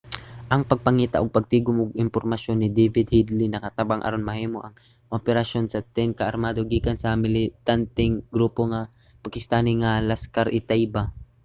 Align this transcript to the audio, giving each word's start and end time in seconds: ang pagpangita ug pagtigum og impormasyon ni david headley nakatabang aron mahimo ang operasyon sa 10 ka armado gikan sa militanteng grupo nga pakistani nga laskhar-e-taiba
ang 0.53 0.61
pagpangita 0.69 1.17
ug 1.23 1.35
pagtigum 1.37 1.77
og 1.83 1.97
impormasyon 2.05 2.57
ni 2.59 2.67
david 2.79 3.07
headley 3.13 3.47
nakatabang 3.51 4.01
aron 4.03 4.27
mahimo 4.29 4.59
ang 4.63 4.75
operasyon 5.19 5.65
sa 5.67 5.79
10 5.95 6.17
ka 6.17 6.23
armado 6.31 6.59
gikan 6.71 6.97
sa 6.99 7.21
militanteng 7.23 8.13
grupo 8.35 8.61
nga 8.71 8.81
pakistani 9.23 9.71
nga 9.77 9.91
laskhar-e-taiba 10.09 11.03